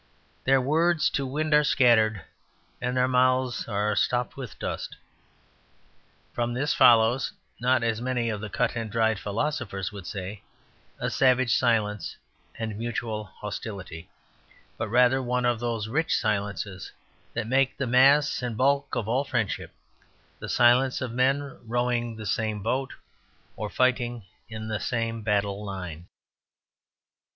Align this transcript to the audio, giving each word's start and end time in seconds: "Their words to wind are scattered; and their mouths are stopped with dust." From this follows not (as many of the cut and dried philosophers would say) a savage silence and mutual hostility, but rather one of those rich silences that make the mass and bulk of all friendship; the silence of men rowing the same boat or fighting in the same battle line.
"Their 0.45 0.59
words 0.59 1.11
to 1.11 1.27
wind 1.27 1.53
are 1.53 1.63
scattered; 1.63 2.23
and 2.81 2.97
their 2.97 3.07
mouths 3.07 3.67
are 3.67 3.95
stopped 3.95 4.35
with 4.35 4.57
dust." 4.57 4.95
From 6.33 6.55
this 6.55 6.73
follows 6.73 7.33
not 7.59 7.83
(as 7.83 8.01
many 8.01 8.27
of 8.27 8.41
the 8.41 8.49
cut 8.49 8.75
and 8.75 8.91
dried 8.91 9.19
philosophers 9.19 9.91
would 9.91 10.07
say) 10.07 10.41
a 10.97 11.11
savage 11.11 11.53
silence 11.55 12.17
and 12.57 12.79
mutual 12.79 13.25
hostility, 13.25 14.09
but 14.75 14.87
rather 14.89 15.21
one 15.21 15.45
of 15.45 15.59
those 15.59 15.87
rich 15.87 16.17
silences 16.17 16.91
that 17.35 17.45
make 17.45 17.77
the 17.77 17.85
mass 17.85 18.41
and 18.41 18.57
bulk 18.57 18.95
of 18.95 19.07
all 19.07 19.23
friendship; 19.23 19.69
the 20.39 20.49
silence 20.49 20.99
of 20.99 21.11
men 21.11 21.59
rowing 21.67 22.15
the 22.15 22.25
same 22.25 22.63
boat 22.63 22.91
or 23.55 23.69
fighting 23.69 24.25
in 24.49 24.67
the 24.67 24.79
same 24.79 25.21
battle 25.21 25.63
line. 25.63 26.07